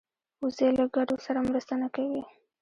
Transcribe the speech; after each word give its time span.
وزې 0.41 0.69
له 0.77 0.85
ګډو 0.95 1.15
سره 1.25 1.39
مرسته 1.49 1.73
نه 1.81 1.87
کوي 1.95 2.23